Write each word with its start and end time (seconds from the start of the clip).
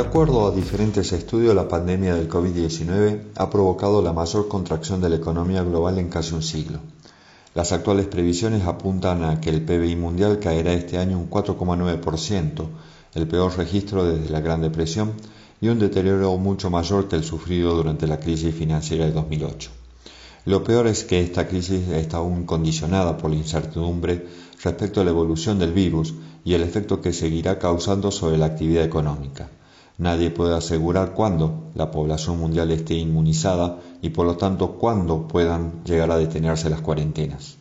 De 0.00 0.06
acuerdo 0.06 0.46
a 0.46 0.50
diferentes 0.50 1.12
estudios, 1.12 1.54
la 1.54 1.68
pandemia 1.68 2.14
del 2.14 2.26
COVID-19 2.26 3.32
ha 3.36 3.50
provocado 3.50 4.00
la 4.00 4.14
mayor 4.14 4.48
contracción 4.48 5.02
de 5.02 5.10
la 5.10 5.16
economía 5.16 5.62
global 5.62 5.98
en 5.98 6.08
casi 6.08 6.32
un 6.34 6.42
siglo. 6.42 6.78
Las 7.54 7.72
actuales 7.72 8.06
previsiones 8.06 8.64
apuntan 8.64 9.22
a 9.22 9.42
que 9.42 9.50
el 9.50 9.60
PBI 9.60 9.96
mundial 9.96 10.38
caerá 10.38 10.72
este 10.72 10.96
año 10.96 11.18
un 11.18 11.28
4,9%, 11.28 12.66
el 13.14 13.28
peor 13.28 13.58
registro 13.58 14.06
desde 14.06 14.30
la 14.30 14.40
Gran 14.40 14.62
Depresión 14.62 15.12
y 15.60 15.68
un 15.68 15.78
deterioro 15.78 16.34
mucho 16.38 16.70
mayor 16.70 17.06
que 17.06 17.16
el 17.16 17.22
sufrido 17.22 17.74
durante 17.74 18.06
la 18.06 18.20
crisis 18.20 18.54
financiera 18.54 19.04
de 19.04 19.12
2008. 19.12 19.70
Lo 20.46 20.64
peor 20.64 20.86
es 20.86 21.04
que 21.04 21.20
esta 21.20 21.46
crisis 21.46 21.88
está 21.88 22.16
aún 22.16 22.46
condicionada 22.46 23.18
por 23.18 23.28
la 23.28 23.36
incertidumbre 23.36 24.26
respecto 24.64 25.02
a 25.02 25.04
la 25.04 25.10
evolución 25.10 25.58
del 25.58 25.74
virus 25.74 26.14
y 26.42 26.54
el 26.54 26.62
efecto 26.62 27.02
que 27.02 27.12
seguirá 27.12 27.58
causando 27.58 28.10
sobre 28.10 28.38
la 28.38 28.46
actividad 28.46 28.82
económica. 28.82 29.50
Nadie 30.00 30.30
puede 30.30 30.56
asegurar 30.56 31.12
cuándo 31.12 31.70
la 31.74 31.90
población 31.90 32.38
mundial 32.38 32.70
esté 32.70 32.94
inmunizada 32.94 33.80
y 34.00 34.08
por 34.08 34.24
lo 34.24 34.38
tanto 34.38 34.78
cuándo 34.78 35.28
puedan 35.28 35.84
llegar 35.84 36.10
a 36.10 36.16
detenerse 36.16 36.70
las 36.70 36.80
cuarentenas. 36.80 37.58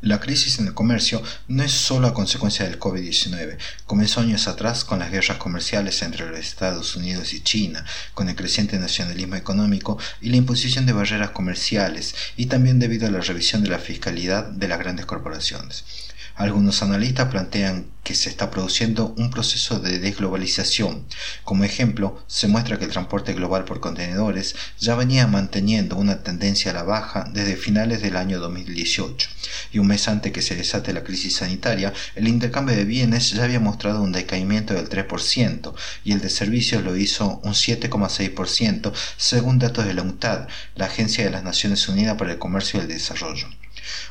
La 0.00 0.18
crisis 0.18 0.58
en 0.60 0.66
el 0.68 0.72
comercio 0.72 1.22
no 1.46 1.62
es 1.62 1.72
solo 1.72 2.06
a 2.06 2.14
consecuencia 2.14 2.64
del 2.64 2.80
COVID-19. 2.80 3.58
Comenzó 3.84 4.20
años 4.22 4.48
atrás 4.48 4.82
con 4.82 5.00
las 5.00 5.10
guerras 5.10 5.36
comerciales 5.36 6.00
entre 6.00 6.30
los 6.30 6.38
Estados 6.38 6.96
Unidos 6.96 7.34
y 7.34 7.42
China, 7.42 7.84
con 8.14 8.30
el 8.30 8.36
creciente 8.36 8.78
nacionalismo 8.78 9.34
económico 9.34 9.98
y 10.22 10.30
la 10.30 10.36
imposición 10.36 10.86
de 10.86 10.94
barreras 10.94 11.32
comerciales, 11.32 12.14
y 12.38 12.46
también 12.46 12.78
debido 12.78 13.06
a 13.06 13.10
la 13.10 13.20
revisión 13.20 13.62
de 13.62 13.68
la 13.68 13.78
fiscalidad 13.78 14.46
de 14.46 14.68
las 14.68 14.78
grandes 14.78 15.04
corporaciones. 15.04 15.84
Algunos 16.38 16.84
analistas 16.84 17.30
plantean 17.30 17.86
que 18.04 18.14
se 18.14 18.30
está 18.30 18.48
produciendo 18.48 19.12
un 19.16 19.28
proceso 19.28 19.80
de 19.80 19.98
desglobalización. 19.98 21.04
Como 21.42 21.64
ejemplo, 21.64 22.22
se 22.28 22.46
muestra 22.46 22.78
que 22.78 22.84
el 22.84 22.92
transporte 22.92 23.32
global 23.34 23.64
por 23.64 23.80
contenedores 23.80 24.54
ya 24.78 24.94
venía 24.94 25.26
manteniendo 25.26 25.96
una 25.96 26.22
tendencia 26.22 26.70
a 26.70 26.74
la 26.74 26.84
baja 26.84 27.28
desde 27.34 27.56
finales 27.56 28.02
del 28.02 28.16
año 28.16 28.38
2018, 28.38 29.28
y 29.72 29.80
un 29.80 29.88
mes 29.88 30.06
antes 30.06 30.30
que 30.30 30.40
se 30.40 30.54
desate 30.54 30.92
la 30.92 31.02
crisis 31.02 31.34
sanitaria, 31.34 31.92
el 32.14 32.28
intercambio 32.28 32.76
de 32.76 32.84
bienes 32.84 33.32
ya 33.32 33.42
había 33.42 33.58
mostrado 33.58 34.00
un 34.00 34.12
decaimiento 34.12 34.74
del 34.74 34.88
3% 34.88 35.74
y 36.04 36.12
el 36.12 36.20
de 36.20 36.30
servicios 36.30 36.84
lo 36.84 36.96
hizo 36.96 37.40
un 37.42 37.54
7,6% 37.54 38.92
según 39.16 39.58
datos 39.58 39.86
de 39.86 39.94
la 39.94 40.02
UNCTAD, 40.02 40.46
la 40.76 40.86
Agencia 40.86 41.24
de 41.24 41.30
las 41.30 41.42
Naciones 41.42 41.88
Unidas 41.88 42.16
para 42.16 42.30
el 42.30 42.38
Comercio 42.38 42.78
y 42.78 42.82
el 42.84 42.88
Desarrollo. 42.88 43.48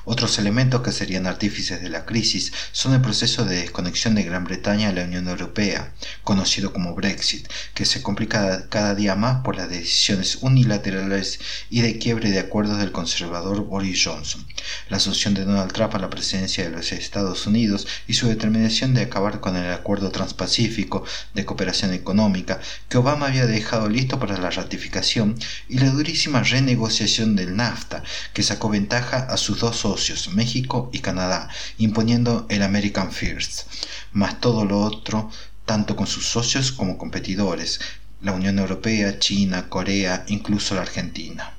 Otros 0.05 0.39
elementos 0.39 0.81
que 0.81 0.91
serían 0.91 1.27
artífices 1.27 1.81
de 1.81 1.89
la 1.89 2.05
crisis 2.05 2.53
son 2.71 2.93
el 2.93 3.01
proceso 3.01 3.45
de 3.45 3.57
desconexión 3.57 4.15
de 4.15 4.23
Gran 4.23 4.43
Bretaña 4.43 4.89
de 4.89 5.01
la 5.01 5.07
Unión 5.07 5.27
Europea, 5.27 5.93
conocido 6.23 6.73
como 6.73 6.95
Brexit, 6.95 7.47
que 7.73 7.85
se 7.85 8.01
complica 8.01 8.67
cada 8.69 8.95
día 8.95 9.15
más 9.15 9.43
por 9.43 9.57
las 9.57 9.69
decisiones 9.69 10.37
unilaterales 10.41 11.39
y 11.69 11.81
de 11.81 11.97
quiebre 11.97 12.31
de 12.31 12.39
acuerdos 12.39 12.79
del 12.79 12.91
conservador 12.91 13.65
Boris 13.65 14.03
Johnson, 14.03 14.45
la 14.89 14.97
asunción 14.97 15.33
de 15.33 15.45
Donald 15.45 15.71
Trump 15.73 15.95
a 15.95 15.99
la 15.99 16.09
presidencia 16.09 16.63
de 16.63 16.69
los 16.69 16.91
Estados 16.91 17.45
Unidos 17.45 17.87
y 18.07 18.13
su 18.13 18.27
determinación 18.27 18.93
de 18.93 19.03
acabar 19.03 19.39
con 19.39 19.55
el 19.55 19.71
acuerdo 19.71 20.11
transpacífico 20.11 21.03
de 21.33 21.45
cooperación 21.45 21.93
económica 21.93 22.59
que 22.89 22.97
Obama 22.97 23.27
había 23.27 23.45
dejado 23.45 23.89
listo 23.89 24.19
para 24.19 24.37
la 24.37 24.49
ratificación 24.49 25.37
y 25.67 25.79
la 25.79 25.89
durísima 25.89 26.43
renegociación 26.43 27.35
del 27.35 27.55
NAFTA 27.55 28.03
que 28.33 28.43
sacó 28.43 28.69
ventaja 28.69 29.17
a 29.29 29.37
sus 29.37 29.59
dos 29.59 29.66
socios, 29.75 30.29
México 30.29 30.89
y 30.93 30.99
Canadá, 30.99 31.49
imponiendo 31.77 32.45
el 32.49 32.63
American 32.63 33.11
First, 33.11 33.67
más 34.13 34.39
todo 34.39 34.63
lo 34.63 34.79
otro, 34.79 35.29
tanto 35.65 35.95
con 35.95 36.07
sus 36.07 36.25
socios 36.25 36.71
como 36.71 36.97
competidores, 36.97 37.79
la 38.21 38.31
Unión 38.31 38.57
Europea, 38.57 39.19
China, 39.19 39.67
Corea, 39.69 40.23
incluso 40.27 40.75
la 40.75 40.81
Argentina. 40.81 41.53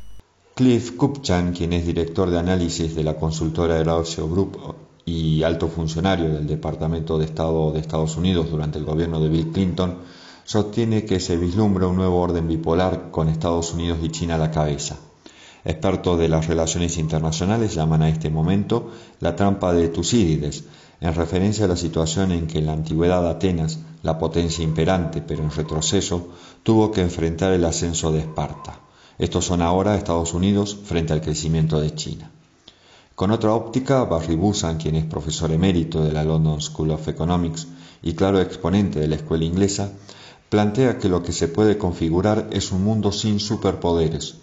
Cliff 0.54 0.96
Kupchan, 0.96 1.52
quien 1.52 1.72
es 1.72 1.86
director 1.86 2.30
de 2.30 2.38
análisis 2.38 2.96
de 2.96 3.04
la 3.04 3.16
consultora 3.16 3.78
Erausio 3.78 4.28
Group 4.28 4.74
y 5.04 5.42
alto 5.42 5.68
funcionario 5.68 6.32
del 6.34 6.46
Departamento 6.46 7.18
de 7.18 7.26
Estado 7.26 7.70
de 7.72 7.80
Estados 7.80 8.16
Unidos 8.16 8.50
durante 8.50 8.78
el 8.78 8.84
gobierno 8.84 9.20
de 9.20 9.28
Bill 9.28 9.52
Clinton, 9.52 9.98
sostiene 10.44 11.04
que 11.04 11.20
se 11.20 11.36
vislumbra 11.36 11.86
un 11.86 11.96
nuevo 11.96 12.20
orden 12.20 12.48
bipolar 12.48 13.10
con 13.10 13.28
Estados 13.28 13.72
Unidos 13.72 13.98
y 14.02 14.08
China 14.08 14.34
a 14.34 14.38
la 14.38 14.50
cabeza. 14.50 14.98
Expertos 15.68 16.18
de 16.18 16.30
las 16.30 16.46
relaciones 16.46 16.96
internacionales 16.96 17.74
llaman 17.74 18.00
a 18.00 18.08
este 18.08 18.30
momento 18.30 18.90
la 19.20 19.36
trampa 19.36 19.74
de 19.74 19.88
Tucídides, 19.88 20.64
en 21.02 21.14
referencia 21.14 21.66
a 21.66 21.68
la 21.68 21.76
situación 21.76 22.32
en 22.32 22.46
que 22.46 22.60
en 22.60 22.64
la 22.64 22.72
antigüedad 22.72 23.28
Atenas, 23.28 23.78
la 24.02 24.18
potencia 24.18 24.64
imperante 24.64 25.20
pero 25.20 25.42
en 25.42 25.50
retroceso, 25.50 26.28
tuvo 26.62 26.90
que 26.90 27.02
enfrentar 27.02 27.52
el 27.52 27.66
ascenso 27.66 28.10
de 28.10 28.20
Esparta. 28.20 28.80
Estos 29.18 29.44
son 29.44 29.60
ahora 29.60 29.94
Estados 29.94 30.32
Unidos 30.32 30.74
frente 30.84 31.12
al 31.12 31.20
crecimiento 31.20 31.78
de 31.78 31.94
China. 31.94 32.30
Con 33.14 33.30
otra 33.30 33.52
óptica, 33.52 34.04
Barry 34.04 34.36
Busan, 34.36 34.78
quien 34.78 34.94
es 34.94 35.04
profesor 35.04 35.52
emérito 35.52 36.02
de 36.02 36.12
la 36.12 36.24
London 36.24 36.62
School 36.62 36.92
of 36.92 37.08
Economics 37.08 37.66
y 38.02 38.14
claro 38.14 38.40
exponente 38.40 39.00
de 39.00 39.08
la 39.08 39.16
escuela 39.16 39.44
inglesa, 39.44 39.92
plantea 40.48 40.96
que 40.96 41.10
lo 41.10 41.22
que 41.22 41.32
se 41.32 41.46
puede 41.46 41.76
configurar 41.76 42.48
es 42.52 42.72
un 42.72 42.84
mundo 42.84 43.12
sin 43.12 43.38
superpoderes, 43.38 44.36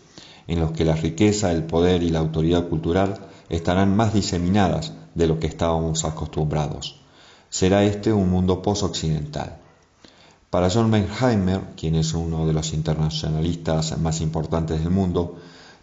en 0.47 0.59
los 0.59 0.72
que 0.72 0.85
la 0.85 0.95
riqueza, 0.95 1.51
el 1.51 1.63
poder 1.63 2.03
y 2.03 2.09
la 2.09 2.19
autoridad 2.19 2.67
cultural 2.67 3.19
estarán 3.50 3.95
más 3.95 4.13
diseminadas 4.13 4.94
de 5.13 5.28
lo 5.28 5.39
que 5.39 5.47
estábamos 5.47 6.06
acostumbrados. 6.06 7.01
Será 7.50 7.83
este 7.83 8.11
un 8.11 8.29
mundo 8.29 8.61
post-occidental. 8.61 9.57
Para 10.50 10.69
John 10.69 10.91
Benheimer, 10.91 11.61
quien 11.75 11.95
es 11.95 12.13
uno 12.13 12.45
de 12.47 12.53
los 12.53 12.73
internacionalistas 12.73 13.97
más 13.97 14.22
importantes 14.22 14.79
del 14.79 14.91
mundo, 14.91 15.38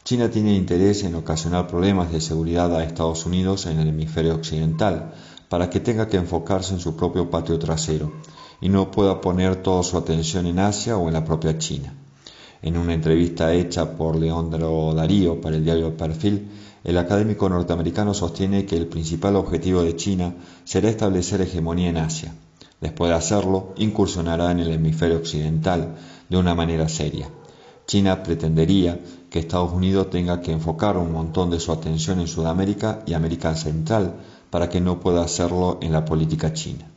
China 0.04 0.30
tiene 0.30 0.54
interés 0.54 1.04
en 1.04 1.14
ocasionar 1.14 1.68
problemas 1.68 2.10
de 2.10 2.20
seguridad 2.20 2.74
a 2.74 2.82
Estados 2.82 3.24
Unidos 3.24 3.66
en 3.66 3.78
el 3.78 3.88
hemisferio 3.88 4.34
occidental, 4.34 5.12
para 5.48 5.70
que 5.70 5.80
tenga 5.80 6.08
que 6.08 6.16
enfocarse 6.16 6.74
en 6.74 6.80
su 6.80 6.96
propio 6.96 7.30
patio 7.30 7.58
trasero 7.58 8.12
y 8.60 8.68
no 8.68 8.90
pueda 8.90 9.20
poner 9.20 9.56
toda 9.56 9.82
su 9.82 9.98
atención 9.98 10.46
en 10.46 10.58
Asia 10.58 10.96
o 10.96 11.08
en 11.08 11.14
la 11.14 11.24
propia 11.24 11.58
China. 11.58 11.94
En 12.62 12.76
una 12.76 12.94
entrevista 12.94 13.52
hecha 13.52 13.96
por 13.96 14.14
Leandro 14.14 14.94
Darío 14.94 15.40
para 15.40 15.56
el 15.56 15.64
diario 15.64 15.96
Perfil, 15.96 16.48
el 16.84 16.96
académico 16.96 17.48
norteamericano 17.48 18.14
sostiene 18.14 18.66
que 18.66 18.76
el 18.76 18.86
principal 18.86 19.34
objetivo 19.34 19.82
de 19.82 19.96
China 19.96 20.32
será 20.62 20.88
establecer 20.88 21.40
hegemonía 21.40 21.90
en 21.90 21.96
Asia. 21.96 22.32
Después 22.80 23.10
de 23.10 23.16
hacerlo, 23.16 23.74
incursionará 23.78 24.52
en 24.52 24.60
el 24.60 24.70
hemisferio 24.70 25.16
occidental 25.16 25.96
de 26.28 26.36
una 26.36 26.54
manera 26.54 26.88
seria. 26.88 27.28
China 27.86 28.22
pretendería 28.22 29.00
que 29.28 29.40
Estados 29.40 29.72
Unidos 29.72 30.10
tenga 30.10 30.40
que 30.40 30.52
enfocar 30.52 30.96
un 30.96 31.10
montón 31.10 31.50
de 31.50 31.58
su 31.58 31.72
atención 31.72 32.20
en 32.20 32.28
Sudamérica 32.28 33.02
y 33.06 33.14
América 33.14 33.56
Central 33.56 34.14
para 34.50 34.68
que 34.68 34.80
no 34.80 35.00
pueda 35.00 35.24
hacerlo 35.24 35.78
en 35.80 35.90
la 35.90 36.04
política 36.04 36.52
china. 36.52 36.91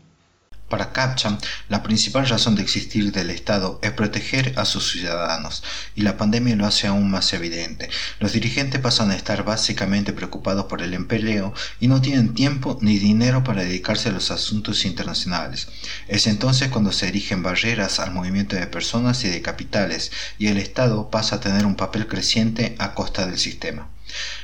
Para 0.69 0.91
Captcha, 0.93 1.37
la 1.69 1.83
principal 1.83 2.27
razón 2.27 2.55
de 2.55 2.63
existir 2.63 3.11
del 3.11 3.29
Estado 3.29 3.79
es 3.83 3.91
proteger 3.91 4.57
a 4.57 4.65
sus 4.65 4.91
ciudadanos, 4.91 5.63
y 5.95 6.01
la 6.01 6.17
pandemia 6.17 6.55
lo 6.55 6.65
hace 6.65 6.87
aún 6.87 7.11
más 7.11 7.31
evidente. 7.33 7.87
Los 8.19 8.33
dirigentes 8.33 8.81
pasan 8.81 9.11
a 9.11 9.15
estar 9.15 9.43
básicamente 9.45 10.11
preocupados 10.11 10.65
por 10.65 10.81
el 10.81 10.95
empleo 10.95 11.53
y 11.79 11.87
no 11.87 12.01
tienen 12.01 12.33
tiempo 12.33 12.79
ni 12.81 12.97
dinero 12.97 13.43
para 13.43 13.63
dedicarse 13.63 14.09
a 14.09 14.13
los 14.13 14.31
asuntos 14.31 14.85
internacionales. 14.85 15.67
Es 16.07 16.25
entonces 16.25 16.69
cuando 16.69 16.91
se 16.91 17.09
erigen 17.09 17.43
barreras 17.43 17.99
al 17.99 18.11
movimiento 18.11 18.55
de 18.55 18.65
personas 18.65 19.23
y 19.23 19.29
de 19.29 19.43
capitales, 19.43 20.11
y 20.39 20.47
el 20.47 20.57
Estado 20.57 21.11
pasa 21.11 21.35
a 21.35 21.39
tener 21.41 21.67
un 21.67 21.75
papel 21.75 22.07
creciente 22.07 22.75
a 22.79 22.95
costa 22.95 23.27
del 23.27 23.37
sistema. 23.37 23.89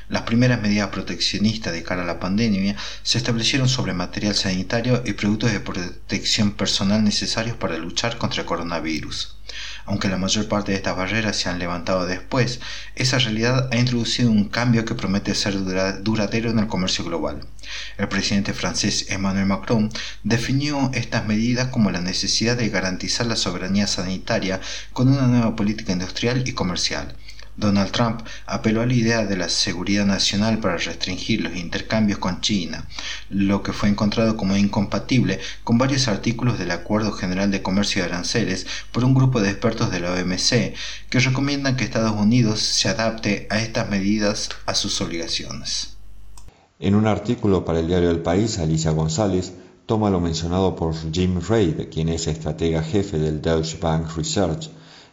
Las 0.10 0.24
primeras 0.24 0.62
medidas 0.62 0.90
proteccionistas 0.90 1.72
de 1.72 1.84
cara 1.84 2.04
a 2.04 2.06
la 2.06 2.20
pandemia 2.20 2.76
se 3.04 3.18
establecieron 3.18 3.70
sobre 3.70 3.94
material 3.94 4.36
sanitario 4.36 5.04
y 5.06 5.14
productos 5.14 5.52
de 5.52 5.60
protección 5.60 6.52
personal 6.52 7.04
necesarios 7.04 7.56
para 7.56 7.78
luchar 7.78 8.18
contra 8.18 8.42
el 8.42 8.48
coronavirus. 8.48 9.38
Aunque 9.86 10.10
la 10.10 10.18
mayor 10.18 10.48
parte 10.48 10.72
de 10.72 10.78
estas 10.78 10.96
barreras 10.96 11.38
se 11.38 11.50
han 11.50 11.60
levantado 11.60 12.06
después, 12.06 12.60
esa 12.96 13.20
realidad 13.20 13.70
ha 13.72 13.78
introducido 13.78 14.32
un 14.32 14.50
cambio 14.50 14.86
que 14.86 14.96
promete 14.96 15.36
ser 15.36 15.56
duradero 16.04 16.52
en 16.52 16.60
el 16.60 16.68
comercio 16.68 17.06
global. 17.06 17.46
El 17.98 18.08
presidente 18.08 18.54
francés 18.54 19.08
Emmanuel 19.10 19.46
Macron 19.46 19.92
definió 20.24 20.92
estas 20.94 21.26
medidas 21.26 21.68
como 21.68 21.92
la 21.92 22.02
necesidad 22.02 22.58
de 22.58 22.70
garantizar 22.70 23.28
la 23.28 23.36
soberanía 23.36 23.88
sanitaria 23.88 24.60
con 24.94 25.08
una 25.08 25.28
nueva 25.28 25.56
política 25.56 25.94
industrial 25.94 26.48
y 26.48 26.54
comercial 26.54 27.16
Donald 27.62 27.92
Trump 27.92 28.22
apeló 28.46 28.82
a 28.82 28.86
la 28.86 28.94
idea 28.94 29.26
de 29.26 29.38
la 29.38 29.48
seguridad 29.48 30.06
nacional 30.06 30.60
para 30.60 30.76
restringir 30.76 31.42
los 31.42 31.56
intercambios 31.56 32.20
con 32.20 32.42
China, 32.42 32.86
lo 33.30 33.64
que 33.64 33.72
fue 33.72 33.88
encontrado 33.88 34.36
como 34.36 34.58
incompatible 34.58 35.40
con 35.64 35.78
varios 35.78 36.10
artículos 36.10 36.60
del 36.60 36.72
Acuerdo 36.72 37.14
General 37.14 37.50
de 37.50 37.62
Comercio 37.62 38.02
y 38.02 38.06
Aranceles 38.06 38.68
por 38.92 39.06
un 39.06 39.14
grupo 39.14 39.40
de 39.40 39.52
expertos 39.52 39.92
de 39.92 40.02
la 40.02 40.12
OMC 40.12 40.74
que 41.10 41.20
recomiendan 41.20 41.78
que 41.78 41.86
Estados 41.86 42.20
Unidos 42.20 42.60
se 42.60 42.90
adapte 42.90 43.48
a 43.50 43.62
estas 43.62 43.90
medidas 43.90 44.50
a 44.66 44.74
sus 44.74 45.00
obligaciones. 45.00 45.96
En 46.80 46.96
un 46.96 47.06
artículo 47.06 47.64
para 47.64 47.80
el 47.80 47.88
diario 47.88 48.10
El 48.10 48.22
País, 48.22 48.58
Alicia 48.58 48.90
González 48.90 49.54
toma 49.86 50.10
lo 50.10 50.20
mencionado 50.20 50.76
por 50.76 50.96
Jim 51.12 51.40
Reid, 51.48 51.90
quien 51.92 52.10
es 52.10 52.26
estratega 52.26 52.82
jefe 52.82 53.20
del 53.20 53.40
Deutsche 53.40 53.78
Bank 53.80 54.18
Research, 54.18 54.70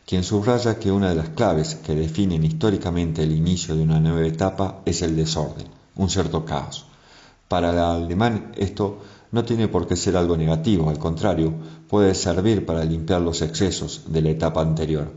quien 0.08 0.24
subraya 0.24 0.78
que 0.78 0.90
una 0.90 1.10
de 1.10 1.16
las 1.16 1.28
claves 1.28 1.74
que 1.74 1.94
definen 1.94 2.42
históricamente 2.42 3.22
el 3.22 3.30
inicio 3.30 3.76
de 3.76 3.82
una 3.82 4.00
nueva 4.00 4.26
etapa 4.26 4.80
es 4.86 5.02
el 5.02 5.14
desorden, 5.14 5.66
un 5.96 6.08
cierto 6.08 6.46
caos. 6.46 6.86
Para 7.46 7.72
el 7.72 7.78
alemán 7.78 8.52
esto 8.56 9.00
no 9.32 9.44
tiene 9.44 9.68
por 9.68 9.86
qué 9.86 9.96
ser 9.96 10.16
algo 10.16 10.34
negativo, 10.34 10.88
al 10.88 10.98
contrario, 10.98 11.52
puede 11.90 12.14
servir 12.14 12.64
para 12.64 12.84
limpiar 12.84 13.20
los 13.20 13.42
excesos 13.42 14.04
de 14.06 14.22
la 14.22 14.30
etapa 14.30 14.62
anterior. 14.62 15.12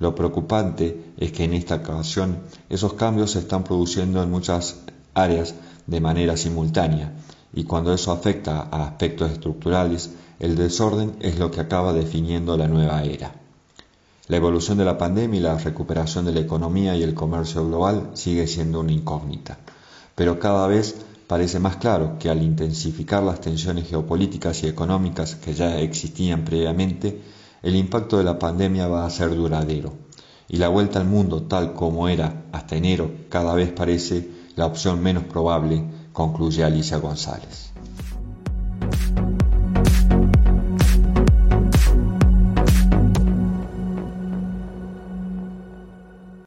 Lo 0.00 0.14
preocupante 0.14 1.14
es 1.16 1.32
que 1.32 1.44
en 1.44 1.54
esta 1.54 1.76
ocasión 1.76 2.40
esos 2.68 2.92
cambios 2.92 3.30
se 3.30 3.38
están 3.38 3.64
produciendo 3.64 4.22
en 4.22 4.30
muchas 4.30 4.80
áreas 5.14 5.54
de 5.86 6.00
manera 6.02 6.36
simultánea 6.36 7.14
y 7.54 7.64
cuando 7.64 7.94
eso 7.94 8.12
afecta 8.12 8.68
a 8.70 8.84
aspectos 8.84 9.32
estructurales, 9.32 10.10
el 10.40 10.56
desorden 10.56 11.16
es 11.20 11.38
lo 11.38 11.50
que 11.50 11.62
acaba 11.62 11.94
definiendo 11.94 12.58
la 12.58 12.68
nueva 12.68 13.02
era. 13.02 13.45
La 14.28 14.38
evolución 14.38 14.76
de 14.76 14.84
la 14.84 14.98
pandemia 14.98 15.38
y 15.38 15.42
la 15.42 15.56
recuperación 15.56 16.24
de 16.24 16.32
la 16.32 16.40
economía 16.40 16.96
y 16.96 17.02
el 17.04 17.14
comercio 17.14 17.64
global 17.64 18.10
sigue 18.14 18.48
siendo 18.48 18.80
una 18.80 18.90
incógnita, 18.90 19.58
pero 20.16 20.40
cada 20.40 20.66
vez 20.66 20.96
parece 21.28 21.60
más 21.60 21.76
claro 21.76 22.18
que 22.18 22.28
al 22.28 22.42
intensificar 22.42 23.22
las 23.22 23.40
tensiones 23.40 23.88
geopolíticas 23.88 24.64
y 24.64 24.66
económicas 24.66 25.36
que 25.36 25.54
ya 25.54 25.78
existían 25.78 26.44
previamente, 26.44 27.22
el 27.62 27.76
impacto 27.76 28.18
de 28.18 28.24
la 28.24 28.36
pandemia 28.36 28.88
va 28.88 29.06
a 29.06 29.10
ser 29.10 29.32
duradero, 29.32 29.92
y 30.48 30.56
la 30.56 30.68
vuelta 30.68 30.98
al 30.98 31.06
mundo 31.06 31.42
tal 31.42 31.74
como 31.74 32.08
era 32.08 32.46
hasta 32.50 32.74
enero 32.74 33.12
cada 33.28 33.54
vez 33.54 33.70
parece 33.70 34.28
la 34.56 34.66
opción 34.66 35.02
menos 35.02 35.22
probable, 35.22 35.84
concluye 36.12 36.64
Alicia 36.64 36.96
González. 36.96 37.75